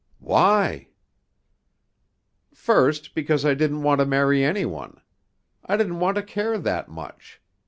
[0.17, 0.87] "Why?"
[2.55, 4.99] "First, because I didn't want to marry any one;
[5.67, 7.39] I didn't want to care that much.